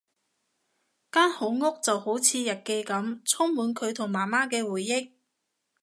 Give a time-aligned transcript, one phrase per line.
[1.11, 5.11] 間好屋就好似日記噉，充滿佢同媽媽嘅回憶